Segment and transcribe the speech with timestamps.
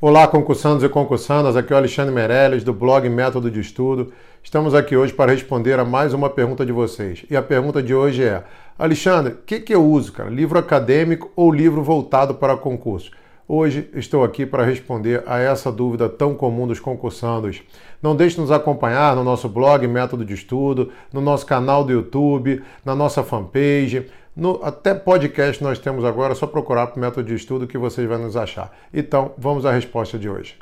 [0.00, 4.12] Olá, concursandos e concursandas, aqui é o Alexandre Meirelles, do blog Método de Estudo.
[4.40, 7.24] Estamos aqui hoje para responder a mais uma pergunta de vocês.
[7.28, 8.44] E a pergunta de hoje é:
[8.78, 10.30] Alexandre, o que, que eu uso, cara?
[10.30, 13.10] Livro acadêmico ou livro voltado para concurso?
[13.48, 17.60] Hoje estou aqui para responder a essa dúvida tão comum dos concursandos.
[18.00, 21.90] Não deixe de nos acompanhar no nosso blog Método de Estudo, no nosso canal do
[21.90, 24.06] YouTube, na nossa fanpage.
[24.38, 28.08] No, até podcast nós temos agora, é só procurar por método de estudo que vocês
[28.08, 28.72] vão nos achar.
[28.94, 30.54] Então, vamos à resposta de hoje.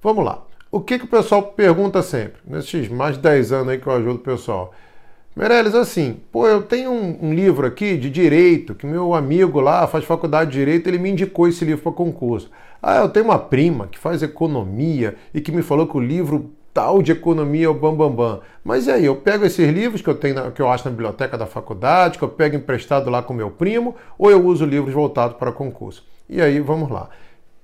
[0.00, 0.46] Vamos lá.
[0.72, 2.40] O que, que o pessoal pergunta sempre?
[2.46, 4.72] Nesses mais de 10 anos aí que eu ajudo o pessoal.
[5.36, 9.84] Meirelles, assim, pô, eu tenho um, um, livro aqui de direito, que meu amigo lá
[9.88, 12.48] faz faculdade de direito, ele me indicou esse livro para concurso.
[12.80, 16.52] Ah, eu tenho uma prima que faz economia e que me falou que o livro
[16.72, 18.14] tal de economia é o bambambam.
[18.14, 18.40] Bam, bam.
[18.62, 21.36] Mas e aí, eu pego esses livros que eu tenho, que eu acho na biblioteca
[21.36, 25.36] da faculdade, que eu pego emprestado lá com meu primo, ou eu uso livros voltados
[25.36, 26.06] para concurso?
[26.28, 27.08] E aí, vamos lá.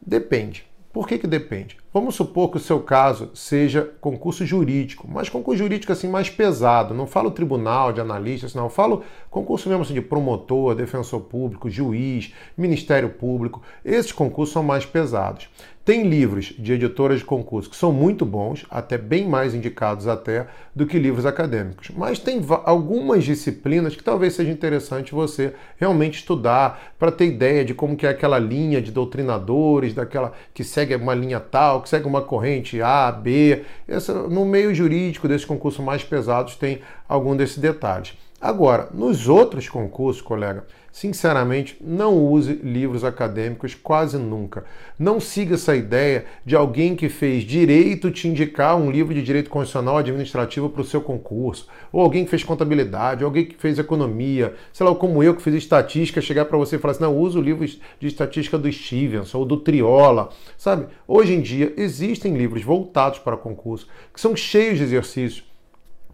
[0.00, 0.64] Depende.
[0.92, 1.76] Por que, que depende?
[1.96, 6.92] Vamos supor que o seu caso seja concurso jurídico, mas concurso jurídico assim mais pesado.
[6.92, 8.68] Não falo tribunal de analistas, não.
[8.68, 13.62] Falo concurso mesmo assim de promotor, defensor público, juiz, ministério público.
[13.82, 15.48] Esses concursos são mais pesados.
[15.86, 20.48] Tem livros de editoras de concurso que são muito bons, até bem mais indicados até
[20.74, 21.90] do que livros acadêmicos.
[21.96, 27.72] Mas tem algumas disciplinas que talvez seja interessante você realmente estudar para ter ideia de
[27.72, 32.06] como que é aquela linha de doutrinadores, daquela que segue uma linha tal, que segue
[32.06, 33.62] uma corrente A, B.
[33.86, 38.14] Essa, no meio jurídico desses concursos mais pesados tem algum desses detalhes.
[38.38, 44.66] Agora, nos outros concursos, colega, sinceramente, não use livros acadêmicos quase nunca.
[44.98, 49.48] Não siga essa ideia de alguém que fez direito te indicar um livro de direito
[49.48, 53.78] constitucional administrativo para o seu concurso, ou alguém que fez contabilidade, ou alguém que fez
[53.78, 57.16] economia, sei lá, como eu que fiz estatística, chegar para você e falar assim: não,
[57.16, 60.88] usa o livro de estatística do Stevens ou do Triola, sabe?
[61.08, 65.55] Hoje em dia existem livros voltados para concurso que são cheios de exercícios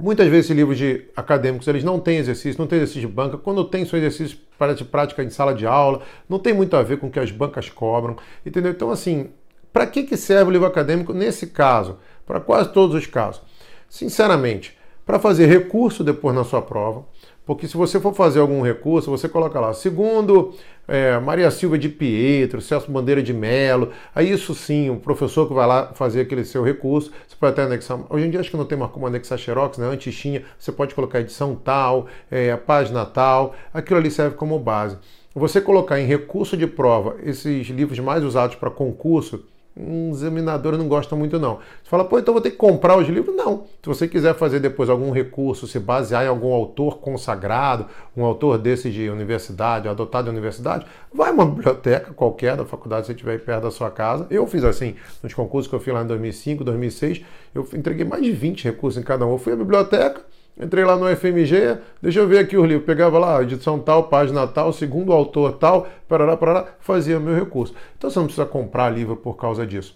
[0.01, 3.37] Muitas vezes esses livros de acadêmicos eles não têm exercício, não tem exercício de banca.
[3.37, 6.03] Quando tem, são exercícios para de prática em sala de aula.
[6.29, 8.17] Não tem muito a ver com o que as bancas cobram,
[8.47, 8.71] entendeu?
[8.71, 9.31] Então, assim,
[9.73, 11.99] para que, que serve o livro acadêmico nesse caso?
[12.27, 13.43] Para quase todos os casos.
[13.89, 17.05] Sinceramente, para fazer recurso depois na sua prova,
[17.45, 20.55] porque se você for fazer algum recurso, você coloca lá, segundo
[20.87, 25.55] é, Maria Silva de Pietro, Celso Bandeira de Melo, aí isso sim, o professor que
[25.55, 28.57] vai lá fazer aquele seu recurso, você pode até anexar, hoje em dia acho que
[28.57, 29.87] não tem mais como anexar xerox, né?
[29.87, 34.97] antes tinha, você pode colocar edição tal, é, página tal, aquilo ali serve como base.
[35.35, 39.45] Você colocar em recurso de prova esses livros mais usados para concurso,
[39.77, 41.56] um examinador não gosta muito não.
[41.83, 43.34] Você fala, pô, então vou ter que comprar os livros?
[43.34, 43.65] Não.
[43.83, 48.59] Se você quiser fazer depois algum recurso, se basear em algum autor consagrado, um autor
[48.59, 53.62] desse de universidade, adotado de universidade, vai uma biblioteca qualquer da faculdade, se estiver perto
[53.62, 54.27] da sua casa.
[54.31, 57.25] Eu fiz assim, nos concursos que eu fiz lá em 2005, 2006,
[57.55, 59.32] eu entreguei mais de 20 recursos em cada um.
[59.32, 60.22] Eu fui à biblioteca,
[60.59, 62.85] Entrei lá no FMG, deixa eu ver aqui o livro.
[62.85, 67.75] Pegava lá, edição tal, página tal, segundo autor tal, parará, parará, fazia meu recurso.
[67.97, 69.95] Então você não precisa comprar livro por causa disso.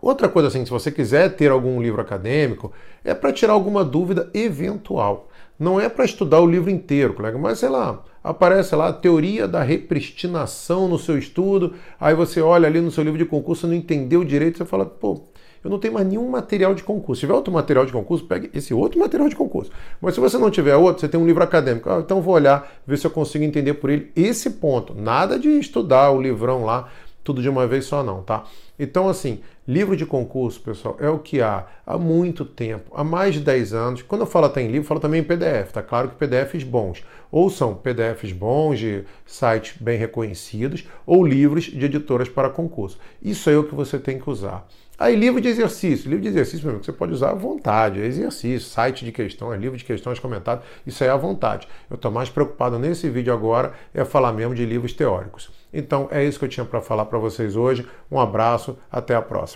[0.00, 2.72] Outra coisa assim, se você quiser ter algum livro acadêmico,
[3.04, 5.28] é para tirar alguma dúvida eventual.
[5.58, 9.48] Não é para estudar o livro inteiro, colega, mas sei lá, aparece lá a teoria
[9.48, 13.74] da repristinação no seu estudo, aí você olha ali no seu livro de concurso, não
[13.74, 15.22] entendeu direito, você fala, pô,
[15.66, 17.18] eu não tenho mais nenhum material de concurso.
[17.18, 19.72] Se tiver outro material de concurso, pegue esse outro material de concurso.
[20.00, 21.90] Mas se você não tiver outro, você tem um livro acadêmico.
[21.90, 24.94] Ah, então vou olhar, ver se eu consigo entender por ele esse ponto.
[24.94, 26.88] Nada de estudar o livrão lá,
[27.24, 28.44] tudo de uma vez só não, tá?
[28.78, 33.34] Então, assim, livro de concurso, pessoal, é o que há há muito tempo, há mais
[33.34, 34.02] de 10 anos.
[34.02, 35.82] Quando eu falo até em livro, falo também em PDF, tá?
[35.82, 37.04] Claro que PDFs bons.
[37.30, 42.98] Ou são PDFs bons de sites bem reconhecidos, ou livros de editoras para concurso.
[43.22, 44.66] Isso é o que você tem que usar.
[44.98, 46.08] Aí, livro de exercício.
[46.08, 48.00] Livro de exercício, meu você pode usar à vontade.
[48.00, 51.68] É exercício, site de questões, livro de questões comentados, isso aí é à vontade.
[51.90, 55.50] Eu estou mais preocupado nesse vídeo agora é falar mesmo de livros teóricos.
[55.72, 57.86] Então, é isso que eu tinha para falar para vocês hoje.
[58.10, 59.55] Um abraço, até a próxima.